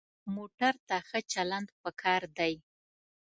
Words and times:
موټر 0.35 0.73
ته 0.87 0.95
ښه 1.07 1.19
چلند 1.33 1.67
پکار 1.81 2.21
دی. 2.37 2.53